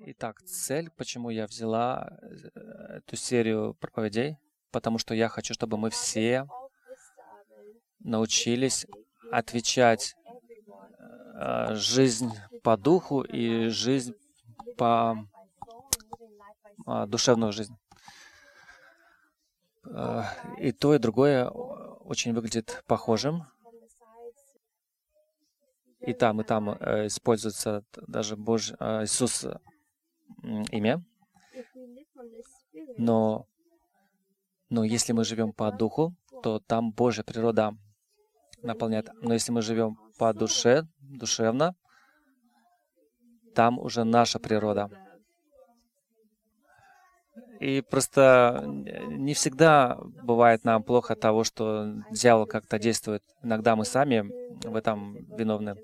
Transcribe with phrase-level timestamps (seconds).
[0.00, 4.36] Итак, цель, почему я взяла э, эту серию проповедей,
[4.70, 6.48] потому что я хочу, чтобы мы все
[8.00, 8.86] научились
[9.30, 10.14] отвечать
[11.38, 12.32] э, жизнь
[12.64, 14.14] по духу и жизнь
[14.76, 15.16] по
[16.86, 17.76] э, душевную жизнь.
[20.58, 23.48] И то, и другое очень выглядит похожим.
[26.00, 29.44] И там, и там используется даже Божий Иисус
[30.70, 31.02] имя.
[32.96, 33.46] Но,
[34.70, 37.76] но если мы живем по духу, то там Божья природа
[38.62, 39.10] наполняет.
[39.20, 41.74] Но если мы живем по душе, душевно,
[43.54, 44.90] там уже наша природа.
[47.60, 53.22] И просто не всегда бывает нам плохо того, что дьявол как-то действует.
[53.42, 54.28] Иногда мы сами
[54.66, 55.76] в этом виновны.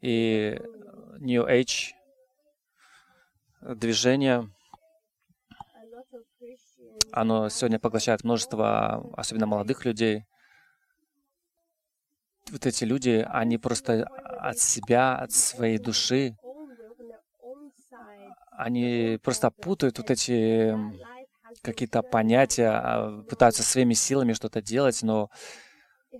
[0.00, 0.60] И
[1.18, 1.94] New Age
[3.62, 4.50] движение,
[7.12, 10.24] оно сегодня поглощает множество, особенно молодых людей.
[12.50, 16.36] Вот эти люди, они просто от себя, от своей души,
[18.50, 20.76] они просто путают вот эти
[21.62, 25.30] какие-то понятия, а, пытаются своими силами что-то делать, но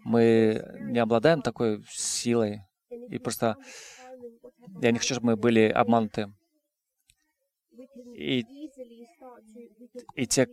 [0.05, 2.63] мы не обладаем такой силой.
[3.09, 3.57] И просто
[4.81, 6.33] я не хочу, чтобы мы были обмануты.
[8.15, 8.45] И,
[10.15, 10.49] и те,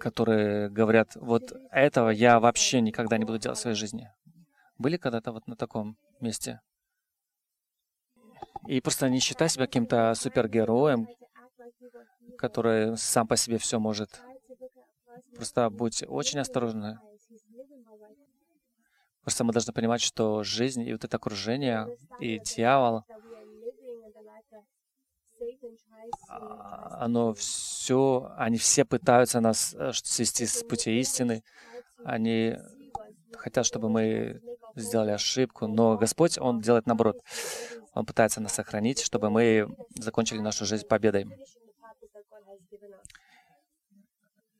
[0.00, 4.10] которые говорят, вот этого я вообще никогда не буду делать в своей жизни.
[4.78, 6.60] Были когда-то вот на таком месте?
[8.66, 11.08] И просто не считай себя каким-то супергероем,
[12.36, 14.20] который сам по себе все может.
[15.34, 16.98] Просто будь очень осторожны.
[19.22, 21.88] Просто мы должны понимать, что жизнь и вот это окружение,
[22.20, 23.04] и дьявол,
[26.28, 31.42] оно все, они все пытаются нас э, свести с пути истины.
[32.04, 32.56] Они
[33.34, 34.40] хотят, чтобы мы
[34.74, 37.22] сделали ошибку, но Господь, Он делает наоборот.
[37.94, 41.26] Он пытается нас сохранить, чтобы мы закончили нашу жизнь победой.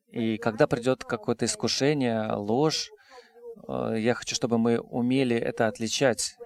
[0.08, 2.90] И когда придет какое-то искушение, ложь,
[3.68, 6.36] э, я хочу, чтобы мы умели это отличать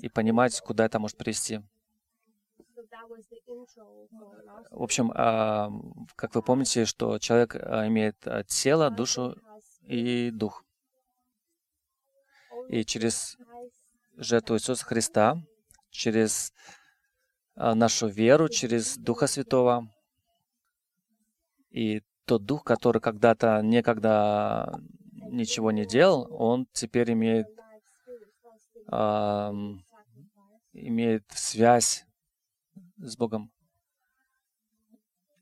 [0.00, 1.62] и понимать, куда это может привести.
[4.70, 5.70] В общем, а,
[6.16, 9.36] как вы помните, что человек а, имеет а, тело, душу
[9.82, 10.64] и дух.
[12.68, 13.36] И через
[14.16, 15.42] жертву Иисуса Христа,
[15.90, 16.52] через
[17.54, 19.88] нашу веру, через Духа Святого,
[21.70, 24.80] и тот дух, который когда-то некогда
[25.30, 27.46] ничего не делал, он теперь имеет,
[28.90, 29.52] э,
[30.72, 32.04] имеет связь
[32.96, 33.52] с Богом.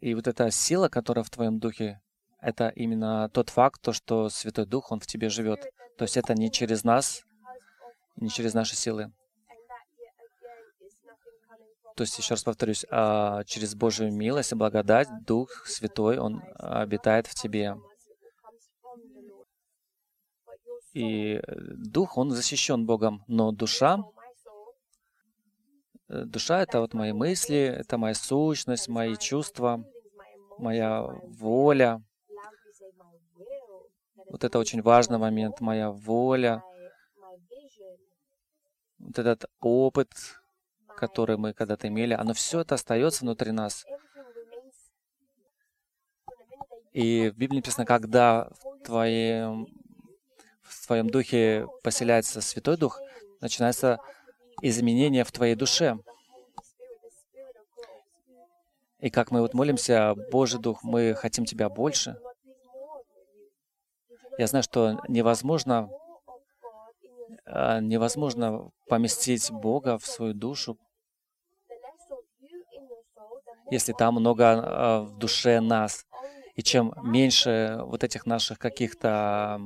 [0.04, 1.98] И вот эта сила, которая в твоем духе,
[2.38, 5.60] это именно тот факт, то, что Святой Дух, Он в тебе живет.
[5.97, 7.25] То есть это не через нас,
[8.16, 9.14] не через наши силы.
[11.97, 17.26] То есть, еще раз повторюсь, а, через Божию милость и благодать Дух Святой, Он обитает
[17.26, 17.75] в тебе.
[20.93, 24.00] И Дух, Он защищен Богом, но душа,
[26.10, 29.82] э, душа— это вот мои мысли, это моя сущность, мои чувства,
[30.59, 32.03] моя воля.
[34.31, 36.62] Вот это очень важный момент, моя воля,
[38.98, 40.09] вот этот опыт,
[40.97, 43.84] который мы когда-то имели, оно все это остается внутри нас.
[46.93, 49.66] И в Библии написано, когда в твоем,
[50.62, 53.00] в твоем духе поселяется Святой Дух,
[53.41, 53.98] начинается
[54.62, 55.98] изменение в твоей душе.
[59.04, 62.19] И как мы вот молимся, Божий Дух, мы хотим Тебя больше.
[64.38, 65.91] Я знаю, что невозможно,
[67.44, 70.78] а, невозможно поместить Бога в свою душу,
[73.70, 76.06] если там много э, в душе нас.
[76.55, 79.61] И чем меньше вот этих наших каких-то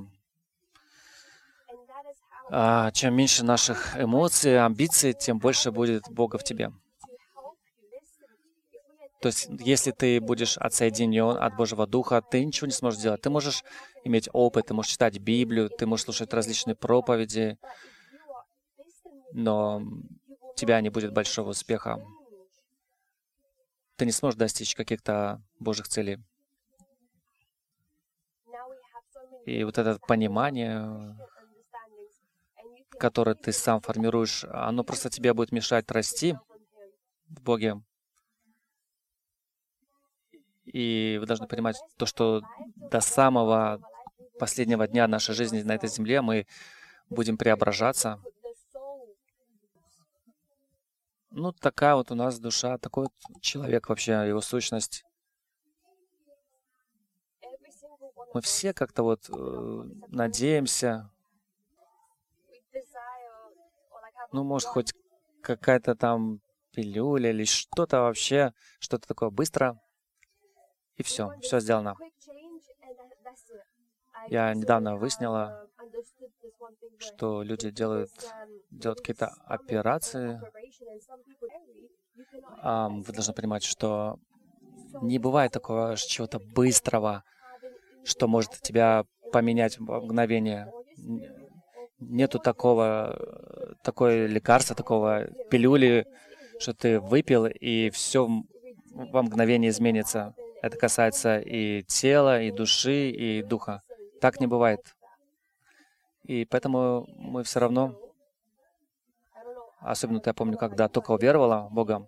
[2.50, 6.72] э, чем меньше наших эмоций, амбиций, тем больше будет Бога в тебе.
[9.20, 13.20] То есть, если ты будешь отсоединен от Божьего Духа, ты ничего не сможешь делать.
[13.20, 13.64] Ты можешь
[14.04, 17.58] иметь опыт, ты можешь читать Библию, ты можешь слушать различные проповеди,
[19.32, 22.00] но у тебя не будет большого успеха
[23.98, 26.18] ты не сможешь достичь каких-то Божьих целей.
[29.44, 31.16] И вот это понимание,
[32.90, 36.36] которое ты сам формируешь, оно просто тебе будет мешать расти
[37.26, 37.82] в Боге.
[40.72, 42.42] И вы должны понимать то, что
[42.76, 43.80] до самого
[44.38, 46.46] последнего дня нашей жизни на этой земле мы
[47.10, 48.20] будем преображаться.
[51.30, 55.04] Ну, такая вот у нас душа, такой вот человек вообще, его сущность.
[58.34, 61.10] Мы все как-то вот э, надеемся,
[64.32, 64.92] ну, может, хоть
[65.42, 66.40] какая-то там
[66.72, 69.80] пилюля или что-то вообще, что-то такое быстро,
[70.98, 71.96] и все, все сделано.
[74.28, 75.66] Я недавно выяснила,
[76.98, 78.10] что люди делают,
[78.70, 80.40] делают какие-то операции.
[82.60, 84.18] А, вы должны понимать, что
[85.00, 87.22] не бывает такого чего-то быстрого,
[88.04, 90.70] что может тебя поменять в мгновение.
[92.00, 96.06] Нету такого, такое лекарства, такого пилюли,
[96.58, 98.28] что ты выпил, и все
[98.90, 100.34] во мгновение изменится.
[100.60, 103.82] Это касается и тела, и души, и духа.
[104.20, 104.80] Так не бывает.
[106.24, 107.98] И поэтому мы все равно,
[109.80, 112.06] особенно я помню, когда только уверовала в Бога,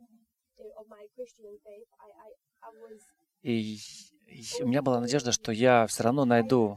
[3.42, 3.78] и
[4.60, 6.76] у меня была надежда, что я все равно найду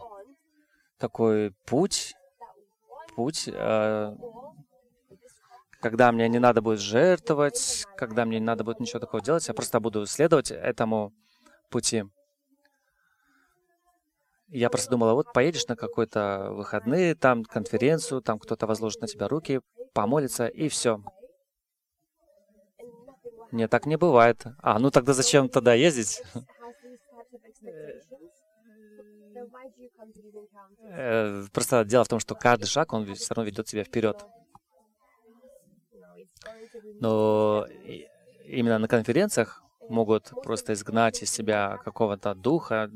[0.98, 2.14] такой путь,
[3.16, 4.16] путь, э,
[5.82, 9.54] когда мне не надо будет жертвовать, когда мне не надо будет ничего такого делать, я
[9.54, 11.14] просто буду следовать этому
[11.70, 12.04] пути.
[14.50, 19.28] Я просто думала, вот поедешь на какой-то выходные, там конференцию, там кто-то возложит на тебя
[19.28, 19.62] руки,
[19.94, 21.04] помолится, и все.
[23.52, 24.44] Нет, так не бывает.
[24.60, 26.22] А, ну тогда зачем тогда ездить?
[30.82, 34.24] Э, просто дело в том, что каждый шаг, он все равно ведет тебя вперед.
[37.00, 37.66] Но
[38.46, 42.90] именно на конференциях могут просто изгнать из себя какого-то духа.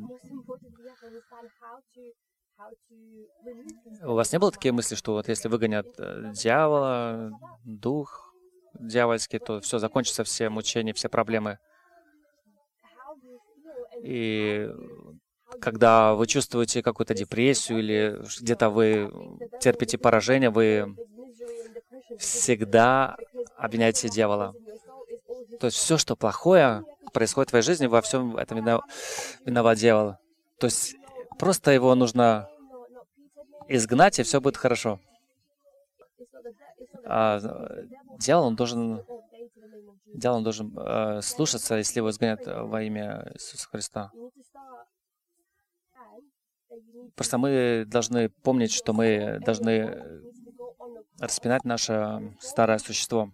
[4.03, 7.31] У вас не было такие мысли, что вот если выгонят э, дьявола,
[7.63, 8.33] дух
[8.79, 11.59] дьявольский, то все, закончится все мучения, все проблемы?
[14.03, 14.69] И
[15.61, 19.11] когда вы чувствуете какую-то депрессию или где-то вы
[19.61, 20.95] терпите поражение, вы
[22.17, 23.17] всегда
[23.57, 24.53] обвиняете дьявола.
[25.59, 26.83] То есть все, что плохое
[27.13, 28.57] происходит в твоей жизни, во всем этом
[29.45, 30.15] виноват дьявол.
[30.59, 30.95] То есть
[31.37, 32.49] просто его нужно
[33.67, 34.99] изгнать, и все будет хорошо.
[37.05, 37.39] А
[38.19, 39.05] дьявол, он должен,
[40.13, 44.11] дьявол, он должен э, слушаться, если его изгонят во имя Иисуса Христа.
[47.15, 50.21] Просто мы должны помнить, что мы должны
[51.19, 53.31] распинать наше старое существо.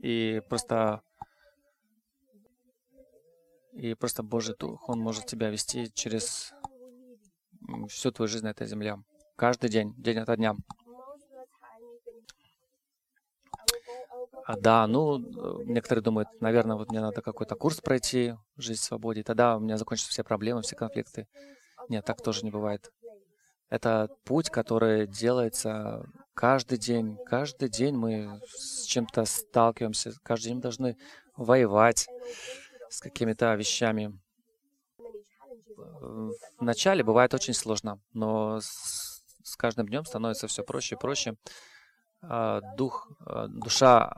[0.00, 1.02] И просто
[3.72, 6.52] и просто Божий Дух, Он может тебя вести через
[7.88, 8.98] всю твою жизнь на этой земле.
[9.36, 10.56] Каждый день, день ото дня.
[14.44, 15.18] А да, ну,
[15.64, 19.76] некоторые думают, наверное, вот мне надо какой-то курс пройти, жизнь в свободе, тогда у меня
[19.76, 21.28] закончатся все проблемы, все конфликты.
[21.88, 22.90] Нет, так тоже не бывает.
[23.70, 27.16] Это путь, который делается каждый день.
[27.24, 30.96] Каждый день мы с чем-то сталкиваемся, каждый день мы должны
[31.36, 32.08] воевать
[32.88, 34.18] с какими-то вещами.
[36.58, 41.36] Вначале бывает очень сложно, но с, каждым днем становится все проще и проще.
[42.22, 44.12] А, дух, а, душа,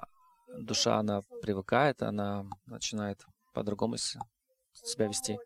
[0.48, 3.22] душа, она привыкает, она начинает
[3.52, 5.38] по-другому себя вести.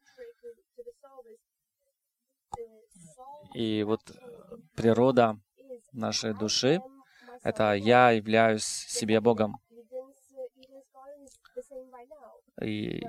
[3.56, 4.02] И вот
[4.74, 5.38] природа
[5.90, 6.78] нашей души—
[7.42, 9.56] это я являюсь себе Богом.
[12.60, 13.02] И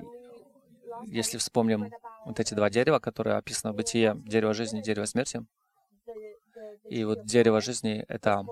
[1.04, 1.92] если вспомним
[2.24, 5.44] вот эти два дерева, которые описаны в Бытие, дерево жизни, дерево смерти,
[6.84, 8.46] и вот дерево жизни— это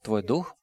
[0.00, 0.56] твой дух,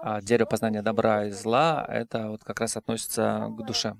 [0.00, 3.94] а дерево познания добра и зла— это вот как раз относится к душе.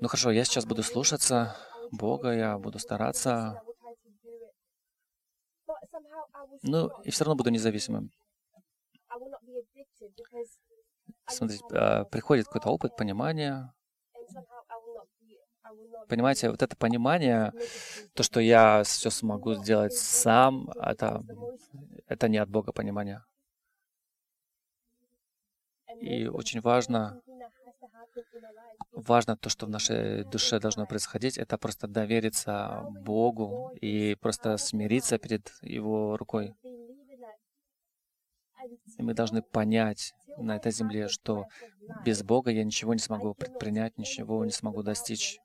[0.00, 1.56] Ну хорошо, я сейчас буду слушаться
[1.90, 3.62] Бога, я буду стараться,
[6.62, 8.10] ну и все равно буду независимым.
[11.28, 13.72] Смотрите, а, приходит какой-то опыт, понимание.
[16.08, 17.52] Понимаете, вот это понимание,
[18.14, 21.22] то, что я все смогу сделать сам, это,
[22.06, 23.24] это не от Бога понимание.
[26.00, 27.20] И очень важно,
[28.92, 35.18] важно то, что в нашей душе должно происходить, это просто довериться Богу и просто смириться
[35.18, 36.54] перед Его рукой.
[38.98, 41.46] И мы должны понять на этой земле, что
[42.04, 45.38] без Бога я ничего не смогу предпринять, ничего не смогу достичь.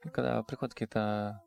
[0.00, 1.42] Когда приходят какие-то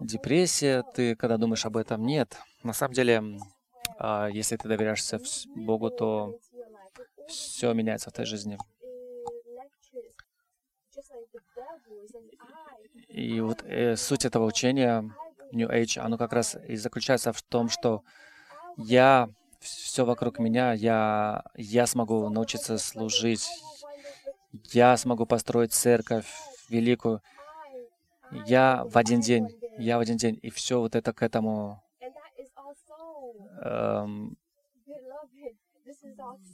[0.00, 2.36] депрессия, ты когда думаешь об этом, нет.
[2.62, 3.22] На самом деле,
[4.32, 5.20] если ты доверяешься
[5.54, 6.38] Богу, то
[7.28, 8.58] все меняется в твоей жизни.
[13.08, 15.04] И вот э, суть этого учения
[15.52, 18.02] New Age, оно как раз и заключается в том, что
[18.76, 19.28] я,
[19.60, 23.48] все вокруг меня, я, я смогу научиться служить,
[24.72, 26.26] я смогу построить церковь
[26.68, 27.20] великую,
[28.46, 31.82] я в один день, я в один день, и все вот это к этому,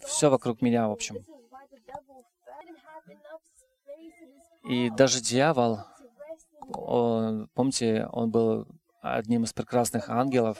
[0.05, 1.17] все вокруг меня, в общем.
[4.69, 5.79] И даже дьявол,
[6.75, 8.67] он, помните, он был
[9.01, 10.59] одним из прекрасных ангелов,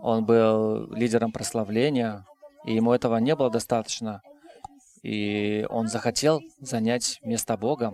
[0.00, 2.26] он был лидером прославления,
[2.64, 4.20] и ему этого не было достаточно.
[5.02, 7.92] И он захотел занять место Бога.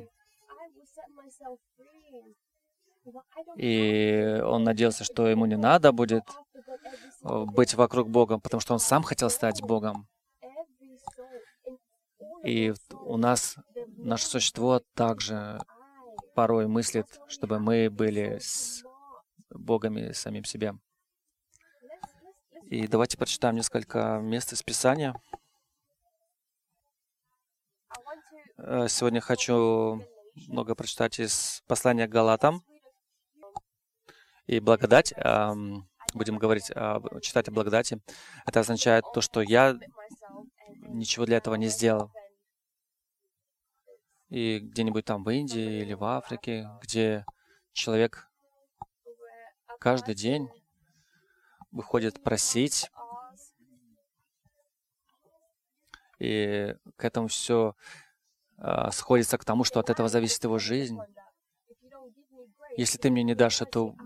[3.57, 6.25] И он надеялся, что ему не надо будет
[7.23, 10.09] быть вокруг Бога, потому что он сам хотел стать Богом.
[12.45, 13.57] И у нас,
[13.97, 15.61] наше существо также
[16.35, 18.85] порой мыслит, чтобы мы были с
[19.51, 20.75] Богами самим себе.
[22.65, 25.15] И давайте прочитаем несколько мест из Писания.
[28.59, 30.05] Э, сегодня хочу
[30.49, 32.63] много прочитать из послания к Галатам.
[34.47, 35.13] И благодать,
[36.15, 36.67] будем говорить,
[37.23, 38.01] читать о благодати,
[38.47, 39.79] это означает то, что я
[40.89, 42.11] ничего для этого не сделал
[44.29, 47.25] и где-нибудь там в Индии или в Африке, где
[47.73, 48.29] человек
[49.81, 50.49] каждый день
[51.71, 52.91] выходит просить,
[56.19, 57.77] и к этому все
[58.57, 60.99] а, сходится к тому, что от этого зависит его жизнь.
[62.77, 63.97] Если ты мне не дашь эту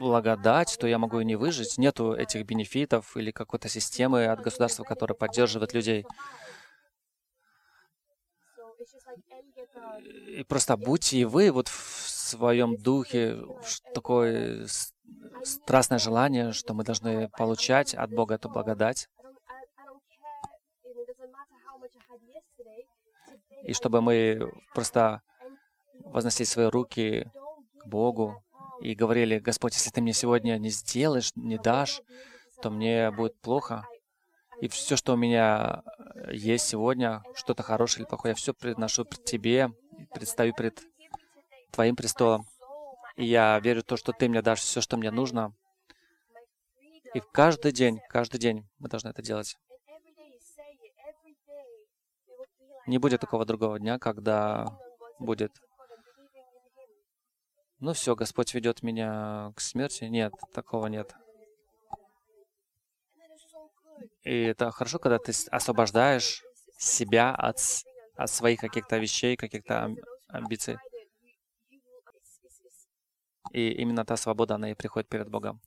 [0.00, 1.78] благодать, то я могу и не выжить.
[1.78, 6.06] Нету этих бенефитов или какой-то системы от государства, которая поддерживает людей.
[10.38, 13.38] И просто будьте и вы вот в своем духе
[13.94, 14.66] такое
[15.42, 19.08] страстное желание, что мы должны получать от Бога эту благодать.
[23.64, 25.20] И чтобы мы просто
[26.04, 27.30] возносили свои руки
[27.80, 28.42] к Богу
[28.80, 32.00] и говорили, Господь, если ты мне сегодня не сделаешь, не дашь,
[32.62, 33.86] то мне будет плохо.
[34.60, 35.82] И все, что у меня
[36.14, 39.70] э, есть сегодня, что-то хорошее или плохое, я все приношу пред Тебе,
[40.12, 40.82] представлю перед
[41.70, 42.46] Твоим престолом.
[43.16, 45.54] И я верю в то, что Ты мне дашь все, что мне нужно.
[47.14, 49.56] И каждый день, каждый день мы должны это делать.
[52.86, 54.78] Не будет такого другого дня, когда
[55.18, 55.52] будет
[57.80, 60.04] ну все, Господь ведет меня к смерти.
[60.04, 61.14] Нет, такого нет.
[64.22, 66.42] И это хорошо, когда ты освобождаешь
[66.78, 67.58] себя от,
[68.16, 69.94] от своих каких-то вещей, каких-то
[70.28, 70.76] амбиций.
[73.52, 75.60] И именно та свобода, она и приходит перед Богом.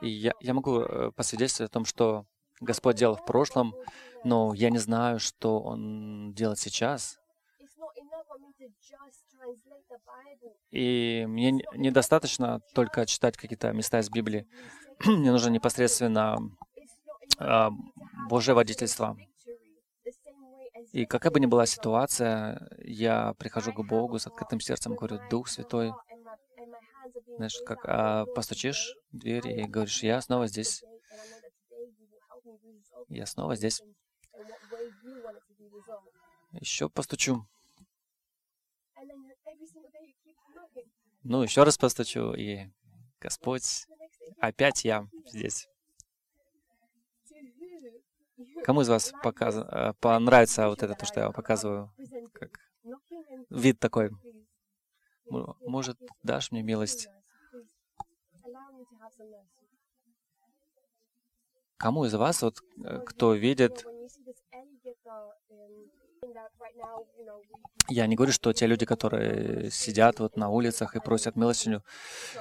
[0.00, 2.26] И я, я могу э, посвидетельствовать о том, что
[2.60, 3.74] Господь делал в прошлом,
[4.24, 7.18] но я не знаю, что Он делает сейчас.
[10.70, 14.46] И мне недостаточно только читать какие-то места из Библии.
[15.06, 16.38] Мне нужно непосредственно
[17.38, 17.68] э,
[18.28, 19.16] Божье водительство.
[20.92, 25.48] И какая бы ни была ситуация, я прихожу к Богу с открытым сердцем, говорю, Дух
[25.48, 25.92] Святой,
[27.36, 30.82] знаешь, как а, постучишь в дверь и говоришь, я снова здесь.
[33.08, 33.82] Я снова здесь.
[36.52, 37.46] Еще постучу.
[41.24, 42.70] Ну, еще раз постучу, и
[43.20, 43.86] Господь,
[44.40, 45.68] опять я здесь.
[48.64, 49.56] Кому из вас показ...
[49.56, 51.92] Э, понравится вот это, то, что я показываю?
[52.32, 52.60] Как
[53.50, 54.10] вид такой.
[55.28, 57.08] Может, дашь мне милость?
[61.76, 63.84] Кому из вас, вот, э, кто видит
[67.88, 71.82] я не говорю, что те люди, которые сидят вот на улицах и просят милостыню,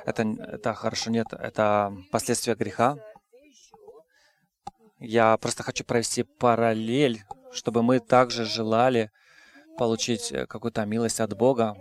[0.05, 2.97] это, это хорошо, нет, это последствия греха.
[4.99, 9.11] Я просто хочу провести параллель, чтобы мы также желали
[9.77, 11.77] получить э, какую-то милость от Бога.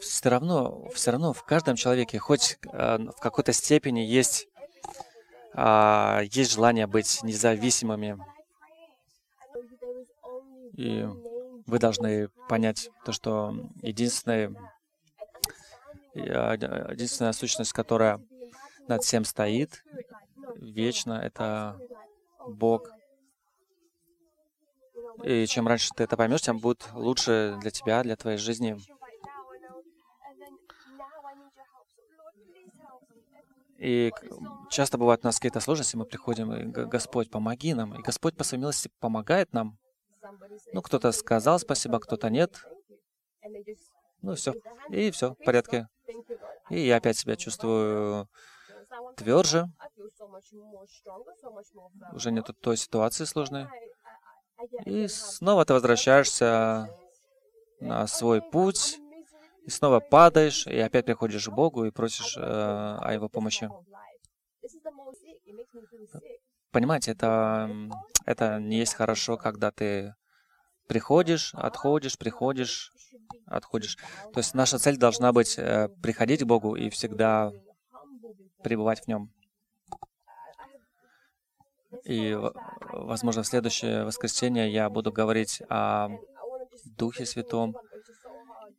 [0.00, 4.48] все равно, все равно в каждом человеке хоть э, в какой-то степени есть,
[5.54, 8.18] есть желание быть независимыми.
[10.74, 11.06] И
[11.66, 14.54] вы должны понять то, что единственная,
[16.14, 18.20] единственная сущность, которая
[18.88, 19.84] над всем стоит,
[20.56, 21.78] вечно, это
[22.46, 22.90] Бог.
[25.22, 28.78] И чем раньше ты это поймешь, тем будет лучше для тебя, для твоей жизни.
[33.82, 34.12] И
[34.70, 37.98] часто бывают у нас какие-то сложности, мы приходим, и Господь, помоги нам.
[37.98, 39.76] И Господь по своей милости помогает нам.
[40.72, 42.64] Ну, кто-то сказал спасибо, кто-то нет.
[44.20, 44.54] Ну, все.
[44.90, 45.88] И все, в порядке.
[46.70, 48.28] И я опять себя чувствую
[49.16, 49.66] тверже.
[52.12, 53.66] Уже нету той ситуации сложной.
[54.84, 56.88] И снова ты возвращаешься
[57.80, 59.00] на свой путь,
[59.64, 63.68] и снова падаешь, и опять приходишь к Богу и просишь э, о Его помощи.
[66.70, 67.70] Понимаете, это,
[68.24, 70.14] это не есть хорошо, когда ты
[70.88, 72.92] приходишь, отходишь, приходишь,
[73.46, 73.96] отходишь.
[74.32, 77.52] То есть наша цель должна быть э, приходить к Богу и всегда
[78.62, 79.32] пребывать в Нем.
[82.04, 82.36] И,
[82.90, 86.08] возможно, в следующее воскресенье я буду говорить о
[86.84, 87.76] Духе Святом,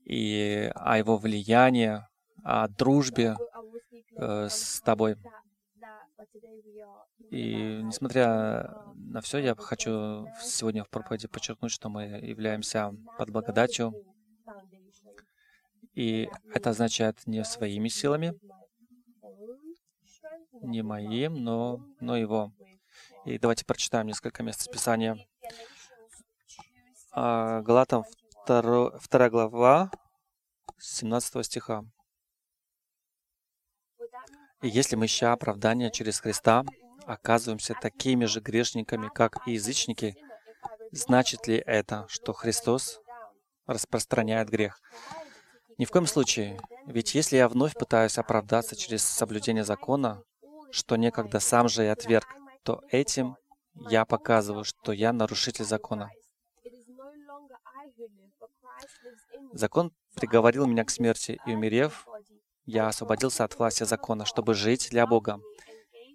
[0.05, 1.99] и о его влиянии,
[2.43, 3.35] о дружбе
[4.17, 5.15] э, с тобой.
[7.31, 13.93] И несмотря на все, я хочу сегодня в проповеди подчеркнуть, что мы являемся под благодатью.
[15.93, 18.33] И это означает не своими силами,
[20.61, 22.51] не моим, но, но его.
[23.25, 25.17] И давайте прочитаем несколько мест Писания.
[27.11, 28.05] А, Галатам
[28.45, 29.89] 2, 2 глава,
[30.77, 31.85] 17 стиха.
[34.61, 36.65] «И если мы, ища оправдания через Христа,
[37.05, 40.15] оказываемся такими же грешниками, как и язычники,
[40.91, 42.99] значит ли это, что Христос
[43.65, 44.79] распространяет грех?
[45.77, 46.59] Ни в коем случае.
[46.85, 50.21] Ведь если я вновь пытаюсь оправдаться через соблюдение закона,
[50.71, 52.27] что некогда сам же и отверг,
[52.63, 53.37] то этим
[53.89, 56.09] я показываю, что я нарушитель закона.
[59.53, 62.07] Закон приговорил меня к смерти, и умерев,
[62.65, 65.41] я освободился от власти закона, чтобы жить для Бога.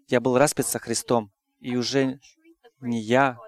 [0.09, 2.21] Я был распят со Христом, и уже
[2.81, 3.39] не я,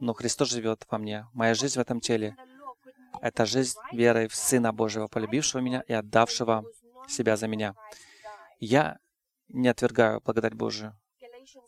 [0.00, 1.26] но Христос живет во мне.
[1.34, 2.36] Моя жизнь в этом теле—
[3.20, 6.64] это жизнь верой в Сына Божьего, полюбившего меня и отдавшего
[7.08, 7.74] себя за меня.
[8.58, 8.98] Я
[9.48, 10.96] не отвергаю благодать Божию.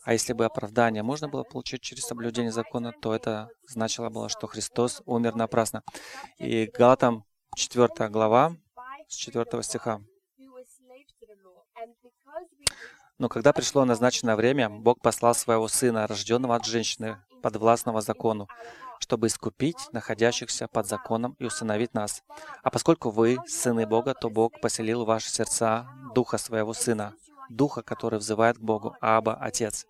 [0.04, 4.46] А если бы оправдание можно было получить через соблюдение закона, то это значило было, что
[4.46, 5.82] Христос умер напрасно.
[6.38, 7.24] И Галатам
[7.56, 8.56] 4 глава,
[9.08, 10.00] с 4 стиха.
[13.18, 18.48] Но когда пришло назначенное время, Бог послал своего Сына, рожденного от женщины, подвластного закону,
[18.98, 22.22] чтобы искупить находящихся под законом и усыновить нас.
[22.62, 27.14] А поскольку вы сыны Бога, то Бог поселил в ваши сердца Духа Своего Сына,
[27.50, 29.86] Духа, который взывает к Богу, Аба, Отец.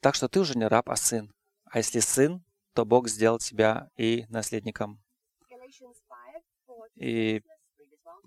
[0.00, 1.32] Так что ты уже не раб, а сын.
[1.66, 5.00] А если сын, то Бог сделал тебя и наследником.
[6.96, 7.42] И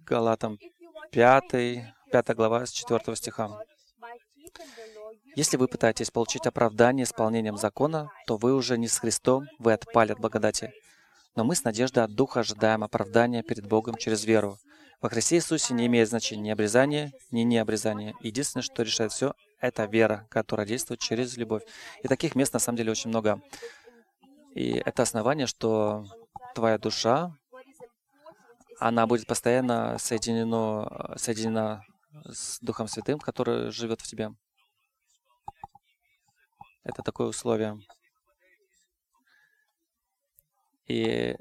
[0.05, 0.59] Галатам
[1.11, 1.43] 5,
[2.11, 3.59] 5 глава с 4 стиха.
[5.35, 10.11] Если вы пытаетесь получить оправдание исполнением закона, то вы уже не с Христом, вы отпали
[10.11, 10.71] от благодати.
[11.35, 14.59] Но мы с надеждой от Духа ожидаем оправдания перед Богом через веру.
[15.03, 18.15] Во Христе Иисусе не имеет значения ни обрезание, ни необрезание.
[18.21, 21.63] Единственное, что решает все, это вера, которая действует через любовь.
[22.03, 23.41] И таких мест на самом деле очень много.
[24.55, 26.05] И это основание, что
[26.55, 27.35] твоя душа,
[28.79, 31.83] она будет постоянно соединена, соединена
[32.23, 34.29] с Духом Святым, который живет в тебе.
[36.85, 37.77] Это такое условие.
[40.87, 41.35] И,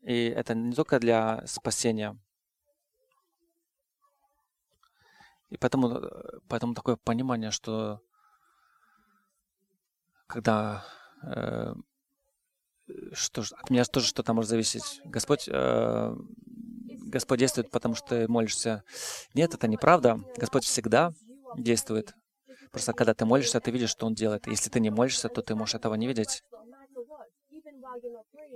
[0.00, 2.18] и это не только для спасения.
[5.50, 6.00] И поэтому,
[6.48, 8.00] поэтому такое понимание, что
[10.26, 10.84] когда
[11.24, 11.74] э,
[13.12, 15.00] что от меня тоже что-то может зависеть.
[15.04, 16.14] Господь, э,
[17.06, 18.84] Господь действует, потому что ты молишься.
[19.34, 20.20] Нет, это неправда.
[20.36, 21.12] Господь всегда
[21.56, 22.14] действует.
[22.70, 24.46] Просто когда ты молишься, ты видишь, что Он делает.
[24.46, 26.42] Если ты не молишься, то ты можешь этого не видеть.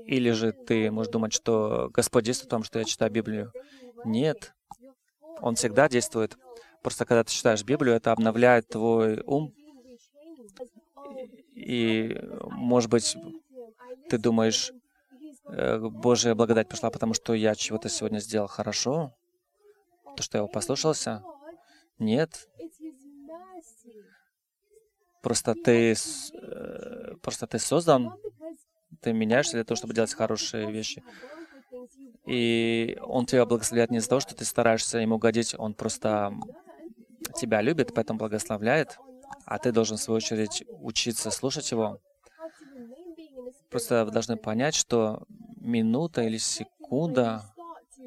[0.06, 3.52] Или же ты можешь думать, что Господь действует, потому что я читаю Библию.
[4.04, 4.54] Нет.
[5.40, 6.36] Он всегда действует.
[6.84, 9.54] Просто когда ты читаешь Библию, это обновляет твой ум.
[11.54, 13.16] И, может быть,
[14.10, 14.70] ты думаешь,
[15.48, 19.14] э, Божья благодать пришла, потому что я чего-то сегодня сделал хорошо,
[20.14, 21.24] то, что я его послушался.
[21.98, 22.50] Нет.
[25.22, 28.12] Просто ты, э, просто ты создан,
[29.00, 31.02] ты меняешься для того, чтобы делать хорошие вещи.
[32.26, 36.30] И Он тебя благословляет не из-за того, что ты стараешься Ему угодить, Он просто
[37.32, 38.98] тебя любит, поэтому благословляет,
[39.44, 42.00] а ты должен, в свою очередь, учиться слушать Его.
[43.70, 45.24] Просто вы должны понять, что
[45.56, 47.42] минута или секунда,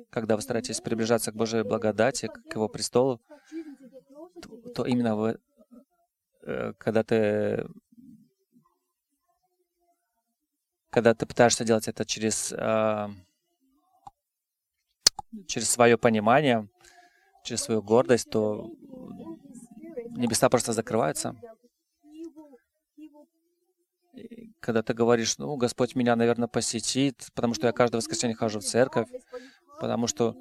[0.10, 3.20] когда вы стараетесь приближаться к Божьей благодати, к Его престолу,
[4.42, 5.40] то, то именно вы,
[6.44, 7.68] э, когда ты
[10.90, 13.12] когда ты пытаешься делать это через а,
[15.48, 16.68] через свое понимание,
[17.48, 18.70] через свою гордость, то
[20.10, 21.36] небеса просто закрываются.
[24.14, 28.60] И когда ты говоришь, ну, Господь меня, наверное, посетит, потому что я каждое воскресенье хожу
[28.60, 29.08] в церковь,
[29.80, 30.36] потому что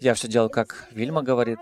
[0.00, 1.58] я все делал, как Вильма говорит.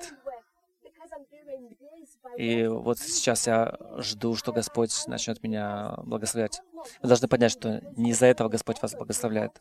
[2.37, 6.61] И вот сейчас я жду, что Господь начнет меня благословлять.
[7.03, 9.61] Вы должны понять, что не из-за этого Господь вас благословляет.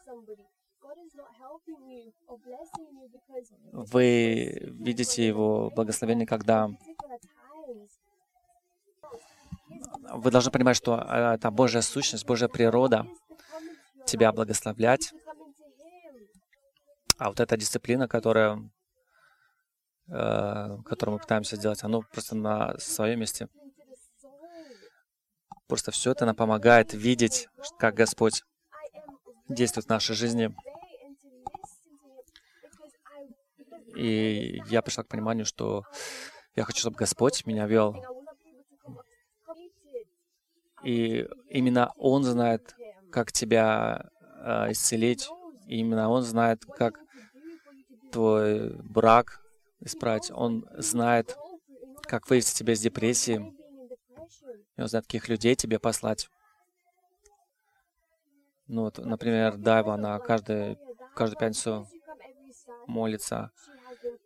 [3.72, 6.70] Вы видите Его благословение, когда
[10.12, 13.06] вы должны понимать, что э, это Божья сущность, Божья природа
[14.06, 15.14] тебя благословлять.
[17.18, 18.70] А вот эта дисциплина, которая,
[20.08, 23.50] э, которую мы пытаемся сделать, она просто на своем месте.
[25.68, 27.48] Просто все это нам помогает видеть,
[27.78, 28.44] как Господь
[29.48, 30.56] действует в нашей жизни.
[33.96, 35.84] И я пришла к пониманию, что
[36.56, 37.96] я хочу, чтобы Господь меня вел.
[40.84, 42.76] И именно Он знает,
[43.12, 44.10] как тебя
[44.44, 45.28] э, исцелить.
[45.68, 47.00] И именно Он знает, как
[48.12, 49.42] твой брак
[49.82, 50.32] исправить.
[50.32, 51.38] Он знает,
[52.04, 53.54] как вывести тебя из депрессии.
[54.78, 56.30] И Он знает, каких людей тебе послать.
[58.68, 60.78] Ну вот, например, Дайва, она каждую,
[61.16, 61.88] каждую пятницу
[62.86, 63.52] молится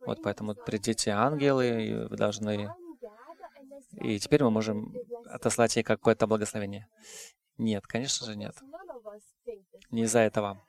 [0.06, 2.74] вот поэтому придите ангелы, и вы должны...
[4.02, 4.94] И теперь мы можем
[5.26, 6.88] отослать ей какое-то благословение.
[7.58, 8.56] Нет, конечно же нет.
[9.92, 10.62] Не из-за этого.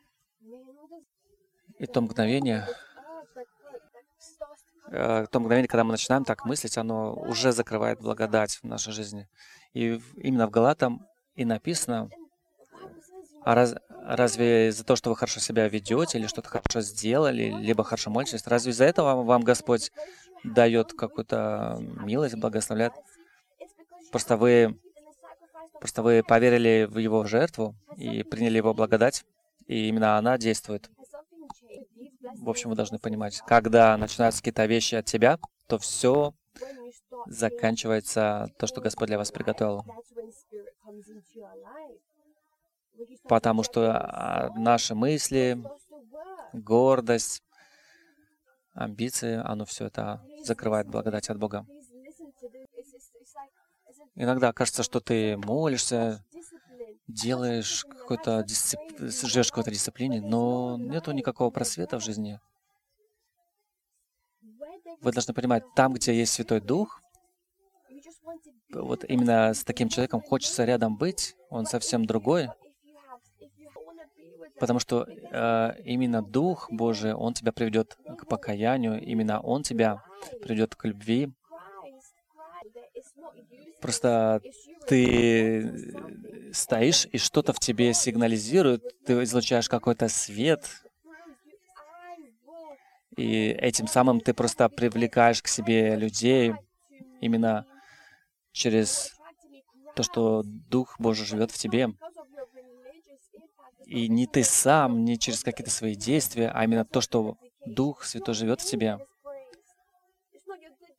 [1.79, 2.69] И то мгновение,
[4.91, 9.29] э, то мгновение, когда мы начинаем так мыслить, оно уже закрывает благодать в нашей жизни.
[9.73, 12.11] И именно в Галатам и написано,
[13.45, 17.85] а раз, разве из-за того, что вы хорошо себя ведете или что-то хорошо сделали, либо
[17.85, 19.93] хорошо молитесь, разве из-за этого вам Господь
[20.45, 22.95] дает какую-то милость, благословляет?
[24.11, 24.81] Просто вы,
[25.79, 29.25] просто вы поверили в Его жертву и приняли Его благодать,
[29.67, 30.91] и именно она действует.
[32.39, 36.33] В общем, вы должны понимать, когда начинаются какие-то вещи от тебя, то все
[37.27, 39.85] заканчивается то, что Господь для вас приготовил
[43.29, 45.63] потому что а, наши мысли,
[46.53, 47.43] гордость,
[48.73, 51.67] амбиции, оно все это закрывает благодать от Бога.
[54.17, 56.25] Иногда кажется, что ты молишься,
[57.09, 58.81] делаешь какой-то дисцип...
[58.99, 62.41] живешь какой-то дисциплине, но нету никакого просвета в жизни.
[65.01, 67.01] Вы должны понимать, там, где есть Святой Дух,
[68.71, 72.49] вот именно с таким человеком хочется рядом быть, он совсем другой,
[74.65, 80.03] Потому что э, именно Дух Божий, Он тебя приведет к покаянию, именно Он тебя
[80.41, 81.31] приведет к любви.
[83.83, 84.41] Просто
[84.89, 90.65] ты стоишь, и что-то в тебе сигнализирует, ты излучаешь какой-то свет,
[93.19, 96.55] и этим самым ты просто привлекаешь к себе людей
[97.21, 97.67] именно
[98.53, 99.15] через
[99.95, 101.91] то, что Дух Божий живет в тебе.
[103.87, 108.35] И не ты сам, не через какие-то свои действия, а именно то, что Дух Святой
[108.35, 108.99] живет в тебе.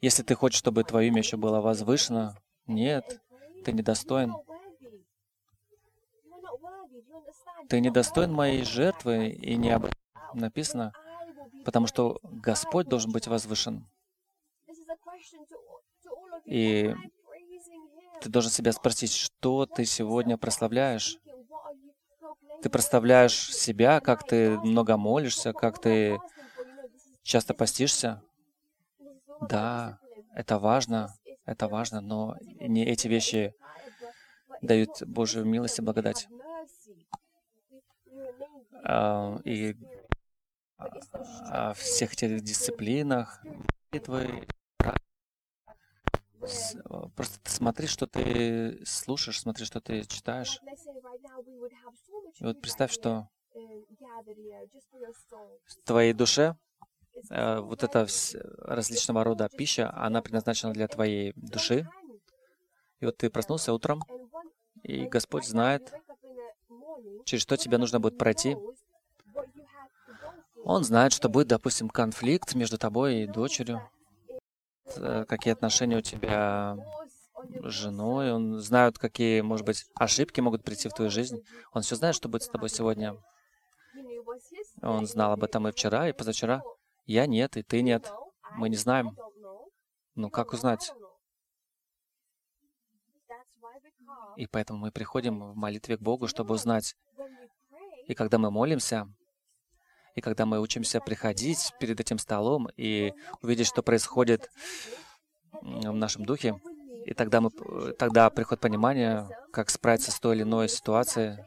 [0.02, 2.36] Если ты хочешь, чтобы твое имя еще было возвышено,
[2.68, 3.22] нет,
[3.64, 4.34] ты недостоин.
[7.70, 9.98] Ты недостоин моей жертвы, и не об этом
[10.34, 10.94] написано,
[11.64, 13.88] потому что Господь должен быть возвышен.
[16.46, 16.94] И
[18.22, 21.18] ты должен себя спросить, что ты сегодня прославляешь?
[22.62, 26.22] Ты проставляешь себя, как ты много молишься, как ты
[27.24, 28.22] часто постишься.
[29.42, 30.00] Да,
[30.34, 31.14] это важно,
[31.46, 33.54] это важно, но не эти вещи
[34.62, 36.28] дают Божию милость и благодать.
[38.84, 39.76] а, и
[41.50, 43.42] о всех этих дисциплинах,
[43.92, 44.46] молитвы,
[47.16, 50.60] Просто смотри, что ты слушаешь, смотри, что ты читаешь.
[52.40, 53.30] И вот представь, что
[55.66, 56.56] в твоей душе
[57.30, 58.08] э, вот эта
[58.60, 61.88] различного рода пища, она предназначена для твоей души.
[63.00, 64.04] И вот ты проснулся утром,
[64.84, 65.94] и Господь знает,
[67.26, 68.58] через что тебе нужно будет пройти.
[70.64, 73.88] Он знает, что будет, допустим, конфликт между тобой и дочерью,
[74.98, 76.78] Э, какие отношения у тебя
[77.64, 81.44] женой, он знает, какие, может быть, ошибки могут прийти в твою жизнь.
[81.74, 83.16] Он все знает, что будет с тобой сегодня.
[84.82, 86.62] Он знал об этом и вчера, и позавчера.
[87.06, 88.12] Я нет, и ты нет.
[88.56, 89.16] Мы не знаем.
[90.16, 90.94] Ну, как узнать?
[94.38, 96.96] И поэтому мы приходим в молитве к Богу, чтобы узнать.
[98.08, 99.08] И когда мы молимся,
[100.16, 104.50] и когда мы учимся приходить перед этим столом и увидеть, что происходит
[105.62, 106.60] в нашем духе,
[107.06, 107.50] и тогда, мы,
[107.98, 111.38] тогда приходит понимание, как справиться с той или иной ситуацией.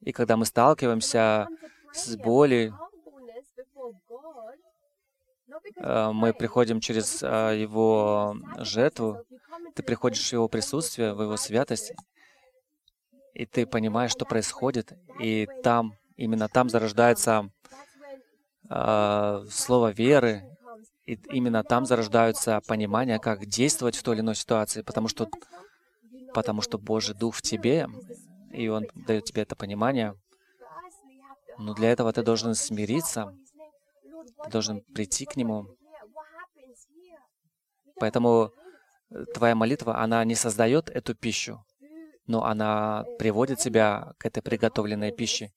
[0.00, 1.46] И когда мы сталкиваемся
[1.92, 2.78] с болью,
[5.76, 9.24] э, мы приходим через э, Его жертву,
[9.74, 11.92] ты приходишь в Его присутствие, в Его святость,
[13.34, 17.48] и ты понимаешь, что происходит, и там Именно там зарождается
[18.68, 20.49] э, слово веры,
[21.06, 25.28] и именно там зарождаются понимания, как действовать в той или иной ситуации, потому что,
[26.34, 27.88] потому что Божий Дух в тебе,
[28.52, 30.14] и Он дает тебе это понимание.
[31.58, 33.34] Но для этого ты должен смириться,
[34.44, 35.66] ты должен прийти к Нему.
[37.96, 38.52] Поэтому
[39.10, 41.62] э, твоя молитва, она не создает эту пищу,
[42.26, 45.52] но она приводит тебя к этой приготовленной пище.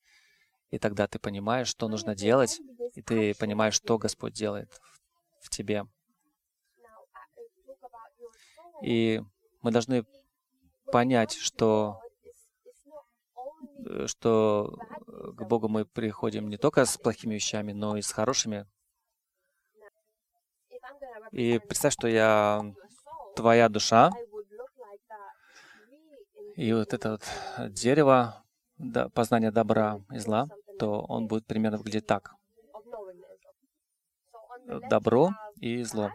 [0.70, 2.60] И тогда ты понимаешь, что нужно делать,
[2.94, 4.70] и ты понимаешь, что Господь делает
[5.44, 5.86] в тебе.
[8.82, 9.22] И
[9.62, 10.04] мы должны
[10.90, 12.00] понять, что,
[13.86, 14.76] э, что
[15.36, 18.66] к Богу мы приходим не только с плохими вещами, но и с хорошими.
[21.30, 22.62] И представь, что я
[23.36, 24.10] твоя душа,
[26.56, 28.44] и вот это вот дерево
[29.14, 30.46] познания добра и зла,
[30.78, 32.34] то он будет примерно выглядеть так.
[34.66, 36.10] Добро и зло.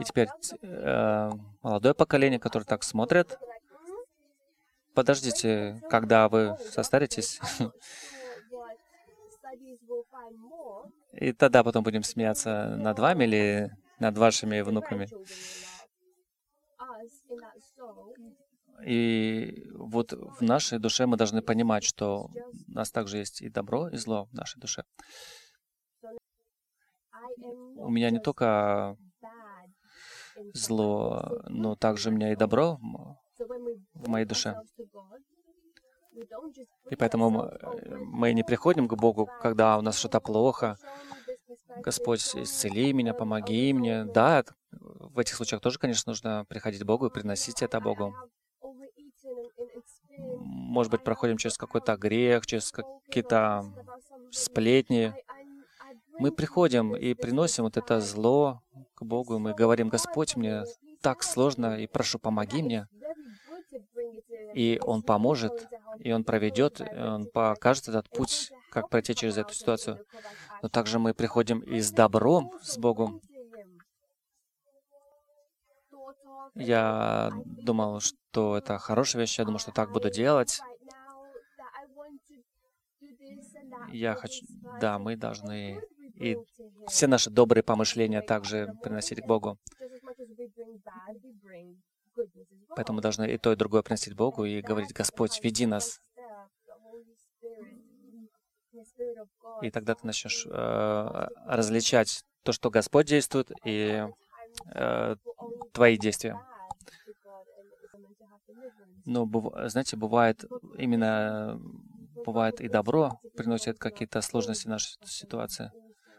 [0.00, 0.28] И теперь
[0.62, 1.30] э,
[1.62, 3.38] молодое поколение, которое так смотрит,
[4.94, 7.40] подождите, когда вы состаритесь,
[11.12, 15.08] и тогда потом будем смеяться над вами или над вашими внуками.
[18.84, 22.30] И вот в нашей душе мы должны понимать, что
[22.68, 24.82] у нас также есть и добро, и зло в нашей душе.
[27.76, 28.96] У меня не только
[30.54, 32.78] зло, но также у меня и добро
[33.94, 34.56] в моей душе.
[36.90, 37.50] И поэтому
[38.00, 40.76] мы не приходим к Богу, когда у нас что-то плохо.
[41.78, 44.04] Господь, исцели меня, помоги мне.
[44.04, 48.14] Да, в этих случаях тоже, конечно, нужно приходить к Богу и приносить это Богу
[50.72, 53.64] может быть, проходим через какой-то грех, через какие-то
[54.30, 55.14] сплетни.
[56.18, 58.62] Мы приходим и приносим вот это зло
[58.94, 60.64] к Богу, мы говорим, Господь, мне
[61.00, 62.88] так сложно, и прошу, помоги мне.
[64.54, 69.54] И Он поможет, и Он проведет, и Он покажет этот путь, как пройти через эту
[69.54, 70.04] ситуацию.
[70.62, 73.20] Но также мы приходим и с добром с Богом.
[76.54, 80.60] Я думал, что это хорошая вещь, я думал, что так буду делать.
[83.88, 84.44] Я хочу,
[84.80, 85.82] да, мы должны
[86.22, 86.36] и
[86.86, 89.58] все наши добрые помышления также приносить к Богу.
[92.76, 96.00] Поэтому мы должны и то, и другое приносить Богу и говорить, Господь, веди нас.
[99.62, 104.06] И тогда ты начнешь э, различать то, что Господь действует, и
[104.74, 105.16] э,
[105.72, 106.40] твои действия.
[109.04, 109.28] Но,
[109.68, 110.44] знаете, бывает
[110.78, 111.60] именно
[112.24, 115.72] бывает и добро, приносит какие-то сложности в нашей ситуации.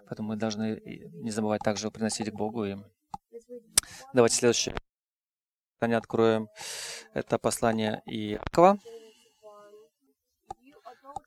[0.08, 0.82] Поэтому мы должны
[1.13, 2.66] не забывать также приносить к Богу.
[2.66, 2.78] И
[4.13, 4.76] давайте следующее.
[5.80, 6.50] Они откроем
[7.13, 8.80] это послание Иакова,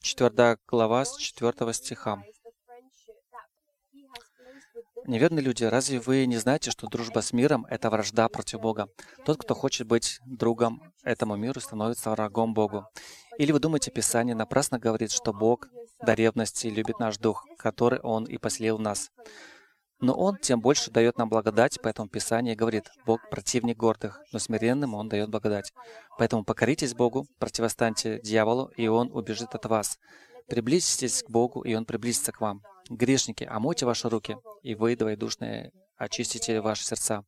[0.01, 2.23] 4 глава с 4 стиха.
[5.07, 8.89] Неверные люди, разве вы не знаете, что дружба с миром— это вражда против Бога?
[9.25, 12.87] Тот, кто хочет быть другом этому миру, становится врагом Богу.
[13.39, 15.69] Или вы думаете, Писание напрасно говорит, что Бог
[16.05, 19.11] до ревности любит наш дух, который Он и поселил в нас?
[20.01, 24.95] Но Он тем больше дает нам благодать, поэтому Писание говорит, Бог противник гордых, но смиренным
[24.95, 25.73] Он дает благодать.
[26.19, 29.99] Поэтому покоритесь Богу, противостаньте дьяволу, и Он убежит от вас.
[30.49, 32.63] Приблизьтесь к Богу, и Он приблизится к вам.
[32.91, 37.25] Грешники, омойте ваши руки, и вы, двоедушные, очистите ваши сердца.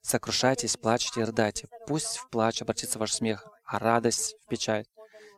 [0.00, 1.68] Сокрушайтесь, плачьте и рыдайте.
[1.86, 4.84] Пусть в плач обратится ваш смех, а радость в печаль.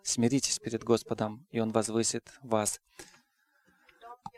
[0.02, 2.80] Смиритесь перед Господом, и Он возвысит вас.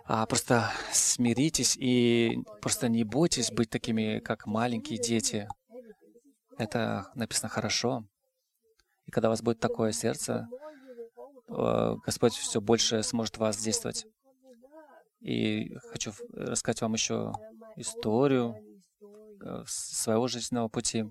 [0.05, 5.49] А просто смиритесь и просто не бойтесь быть такими, как маленькие дети.
[6.59, 8.05] Это написано хорошо.
[9.07, 10.49] И когда у вас будет такое сердце,
[11.49, 14.07] э, Господь все больше сможет вас действовать.
[15.21, 17.33] И хочу рассказать вам еще
[17.77, 18.57] историю
[19.01, 21.05] э, своего жизненного пути.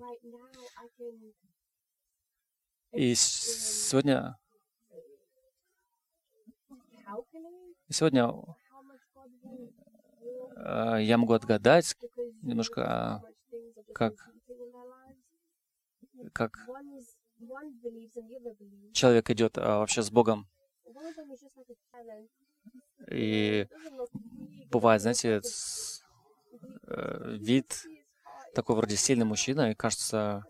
[2.91, 4.37] И сегодня,
[7.89, 8.33] сегодня
[10.57, 11.95] э, я могу отгадать
[12.41, 13.21] немножко,
[13.93, 14.13] как,
[16.33, 16.57] как
[18.93, 20.47] человек идет а, вообще с Богом.
[23.11, 23.67] И
[24.71, 25.41] бывает, знаете,
[26.87, 27.85] э, вид
[28.55, 30.43] такой вроде сильный мужчина, и кажется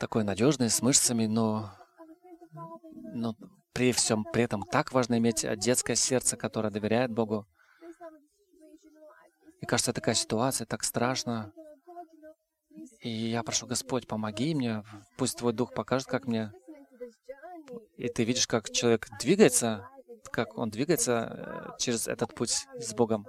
[0.00, 1.70] такой надежный, с мышцами, но,
[3.12, 3.36] но
[3.72, 7.46] при всем при этом так важно иметь детское сердце, которое доверяет Богу.
[9.60, 11.52] И кажется, такая ситуация, так страшно.
[13.00, 14.82] И я прошу, Господь, помоги мне,
[15.18, 16.50] пусть Твой Дух покажет, как мне.
[17.96, 19.86] И ты видишь, как человек двигается,
[20.32, 23.26] как он двигается э, через этот путь с Богом.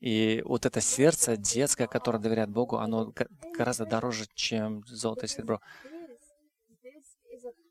[0.00, 3.12] И вот это сердце детское, которое доверяет Богу, оно
[3.56, 5.60] гораздо дороже, чем золото и серебро.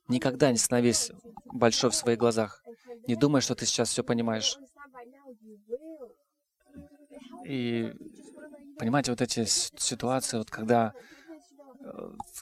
[0.08, 1.12] Никогда не становись
[1.46, 2.64] большой в своих глазах.
[3.08, 4.58] Не думай, что ты сейчас все понимаешь.
[7.46, 7.94] И
[8.78, 10.94] понимаете, вот эти ситуации, вот когда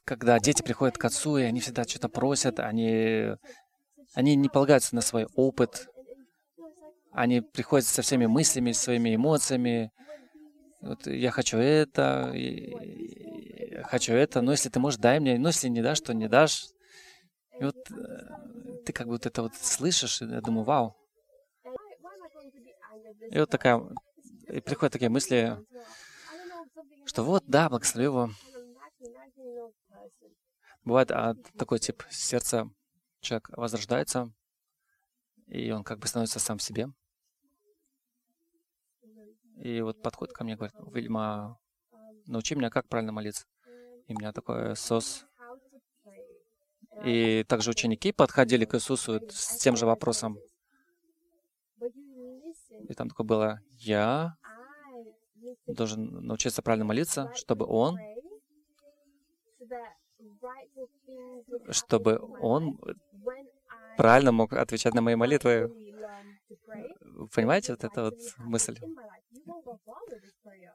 [0.04, 3.36] когда дети приходят к отцу, и они всегда что-то просят, они,
[4.14, 5.88] они не полагаются на свой опыт,
[7.20, 9.92] они приходят со всеми мыслями, своими эмоциями.
[10.80, 12.34] Вот я хочу это,
[13.84, 16.68] хочу это, но если ты можешь, дай мне, но если не дашь, то не дашь.
[17.60, 20.96] И вот э, ты как вот это вот слышишь, и я думаю, вау.
[23.32, 23.82] И вот такая,
[24.48, 25.58] и приходят такие мысли,
[27.06, 28.30] что вот, да, благослови его,
[30.86, 32.70] Бывает а, такой тип сердца,
[33.20, 34.32] человек возрождается,
[35.48, 36.88] и он как бы становится сам себе.
[39.60, 41.58] И вот подходит ко мне говорит, Вильма,
[42.26, 43.46] научи меня, как правильно молиться.
[44.08, 45.26] И у меня такой сос.
[47.06, 50.40] И также ученики подходили к Иисусу с тем же вопросом.
[52.88, 54.36] И там такое было, я
[55.68, 57.98] должен научиться правильно молиться, чтобы Он
[61.72, 62.80] чтобы он
[63.98, 65.72] правильно мог отвечать на мои молитвы.
[67.34, 68.78] Понимаете, вот эта вот мысль?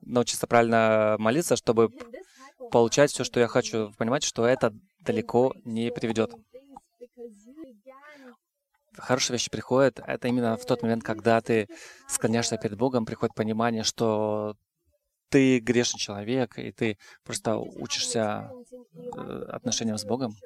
[0.07, 1.91] Научиться правильно молиться, чтобы
[2.71, 3.93] получать все, что я хочу.
[3.99, 6.33] Понимаете, что это далеко не приведет.
[8.97, 11.69] Хорошие вещи приходят, это именно в тот момент, когда ты
[12.09, 14.55] склоняешься перед Богом, приходит понимание, что
[15.31, 18.53] ты грешный человек, и ты просто учишься
[18.95, 20.37] э, отношениям с Богом.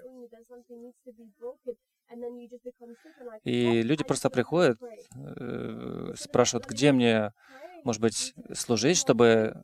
[3.44, 7.32] И люди просто приходят, э, спрашивают, где мне,
[7.88, 9.54] может быть, служить, чтобы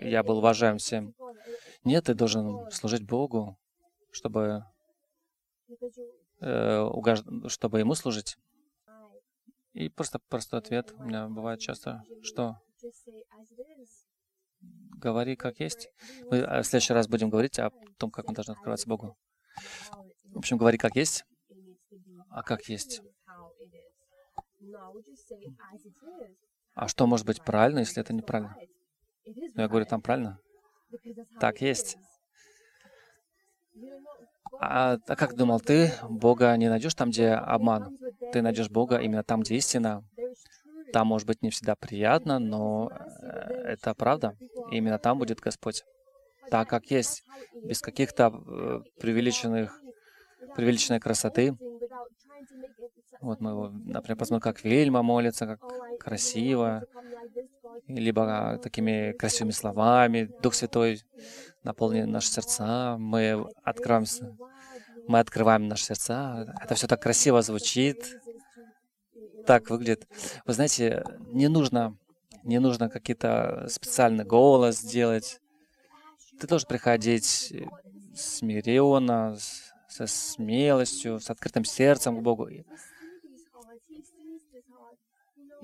[0.00, 1.14] я был уважаем всем.
[1.84, 3.58] Нет, ты должен служить Богу,
[4.10, 4.64] чтобы,
[6.40, 7.18] э, угож...
[7.48, 8.38] чтобы Ему служить.
[9.74, 12.56] И просто простой ответ у меня бывает часто, что
[14.96, 15.90] говори как есть.
[16.30, 19.14] Мы а, в следующий раз будем говорить о том, как мы должны открываться Богу.
[20.32, 21.26] В общем, говори как есть,
[22.30, 23.02] а как есть.
[26.74, 28.56] А что может быть правильно, если это неправильно?
[29.26, 30.38] Ну, я говорю, там правильно.
[31.40, 31.96] Так есть.
[34.60, 37.96] А, а как думал ты, Бога не найдешь там, где обман?
[38.32, 40.04] Ты найдешь Бога именно там, где истина.
[40.92, 43.26] Там, может быть, не всегда приятно, но э,
[43.72, 44.36] это правда.
[44.70, 45.82] И именно там будет Господь.
[46.50, 47.24] Так, как есть,
[47.64, 49.80] без каких-то э, преувеличенных,
[50.54, 51.56] преувеличенной красоты.
[53.24, 55.60] Вот мы, например, посмотрим, как Вильма молится, как
[55.98, 56.84] красиво,
[57.86, 60.30] либо такими красивыми словами.
[60.42, 61.02] Дух Святой
[61.62, 64.36] наполнит наши сердца, мы откроемся,
[65.08, 66.54] мы открываем наши сердца.
[66.62, 68.20] Это все так красиво звучит,
[69.46, 70.06] так выглядит.
[70.44, 71.96] Вы знаете, не нужно,
[72.42, 75.40] не нужно какие-то специальный голос делать.
[76.38, 77.54] Ты должен приходить
[78.14, 79.36] смиренно,
[79.88, 82.48] со смелостью, с открытым сердцем к Богу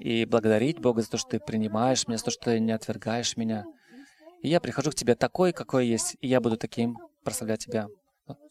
[0.01, 3.37] и благодарить Бога за то, что Ты принимаешь меня, за то, что Ты не отвергаешь
[3.37, 3.65] меня.
[4.43, 7.87] И я прихожу к Тебе такой, какой есть, и я буду таким прославлять Тебя.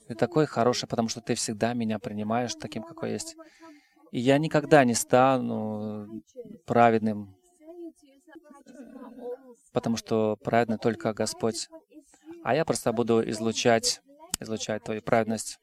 [0.07, 3.35] Ты такой хороший, потому что Ты всегда меня принимаешь таким, какой есть.
[4.11, 6.23] И я никогда не стану
[6.65, 7.35] праведным,
[9.73, 11.67] потому что праведный только Господь.
[12.43, 14.01] А я просто буду излучать,
[14.39, 15.59] излучать Твою праведность.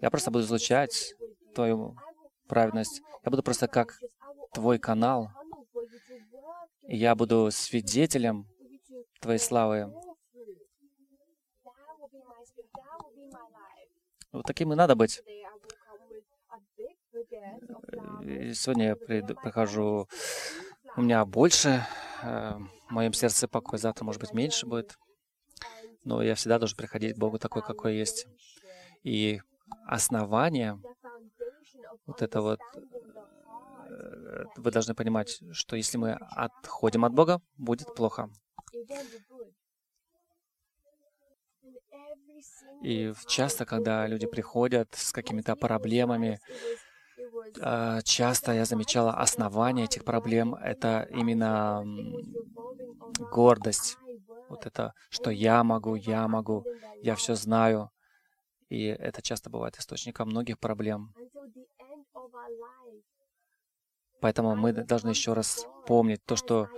[0.00, 1.14] Я просто буду излучать
[1.54, 1.96] Твою
[2.46, 3.02] праведность.
[3.24, 3.98] Я буду просто как
[4.52, 5.30] Твой канал.
[6.82, 8.46] Я буду свидетелем
[9.20, 9.92] Твоей славы.
[14.32, 15.22] Вот таким и надо быть.
[18.22, 20.08] И сегодня я прихожу,
[20.96, 21.86] у меня больше,
[22.22, 24.98] э, в моем сердце покой, завтра, может быть, меньше будет.
[26.04, 28.26] Но я всегда должен приходить к Богу такой, какой есть.
[29.02, 29.40] И
[29.86, 30.80] основание
[32.06, 32.60] вот это вот,
[33.88, 38.28] э, вы должны понимать, что если мы отходим от Бога, будет плохо.
[42.82, 46.38] И часто, когда люди приходят с какими-то проблемами,
[47.60, 51.84] а, часто я замечала основание этих проблем— это именно
[53.30, 53.96] гордость.
[54.48, 56.64] Вот это, что я могу, я могу,
[57.02, 57.90] я все знаю.
[58.68, 61.14] И это часто бывает источником многих проблем.
[64.20, 66.68] Поэтому мы должны еще раз помнить то, что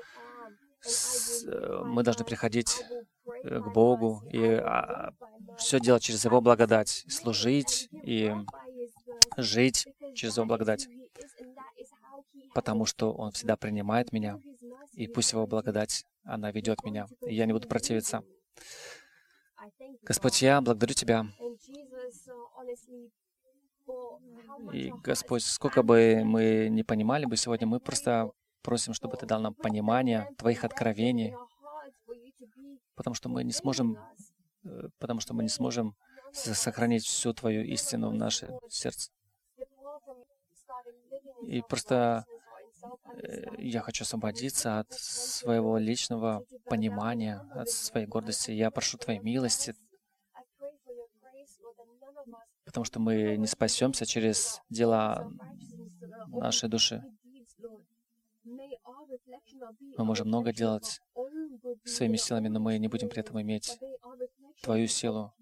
[1.84, 2.84] мы должны приходить
[3.42, 5.12] э, к Богу и а,
[5.56, 8.32] все делать через Его благодать, служить и
[9.36, 10.88] жить через Его благодать,
[12.54, 14.38] потому что Он всегда принимает меня,
[14.92, 18.22] и пусть Его благодать, она ведет меня, и я не буду противиться.
[20.02, 21.26] Господь, я благодарю Тебя
[24.72, 28.30] и, Господь, сколько бы мы не понимали бы сегодня, мы просто
[28.62, 31.34] просим, чтобы Ты дал нам понимание Твоих откровений,
[32.94, 33.98] потому что мы не сможем,
[34.64, 35.94] э, потому что мы не сможем
[36.32, 39.10] сохранить всю Твою истину в наше сердце.
[41.46, 42.26] И просто
[43.22, 48.50] э, я хочу освободиться от своего личного понимания, от своей гордости.
[48.50, 49.74] Я прошу Твоей милости,
[52.68, 55.32] потому что мы не спасемся через дела
[56.26, 57.02] нашей души.
[58.44, 61.00] Мы можем много делать
[61.84, 63.78] своими силами, но мы не будем при этом иметь
[64.60, 65.32] Твою силу.